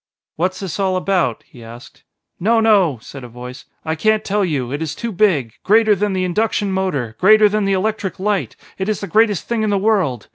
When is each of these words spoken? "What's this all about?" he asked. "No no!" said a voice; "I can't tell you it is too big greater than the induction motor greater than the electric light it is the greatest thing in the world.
"What's 0.35 0.61
this 0.61 0.79
all 0.79 0.95
about?" 0.95 1.43
he 1.45 1.63
asked. 1.63 2.01
"No 2.39 2.59
no!" 2.59 2.97
said 3.03 3.23
a 3.23 3.27
voice; 3.27 3.65
"I 3.85 3.93
can't 3.93 4.25
tell 4.25 4.43
you 4.43 4.71
it 4.71 4.81
is 4.81 4.95
too 4.95 5.11
big 5.11 5.53
greater 5.63 5.93
than 5.95 6.13
the 6.13 6.23
induction 6.23 6.71
motor 6.71 7.15
greater 7.19 7.47
than 7.47 7.65
the 7.65 7.73
electric 7.73 8.19
light 8.19 8.55
it 8.79 8.89
is 8.89 8.99
the 9.01 9.05
greatest 9.07 9.47
thing 9.47 9.61
in 9.61 9.69
the 9.69 9.77
world. 9.77 10.27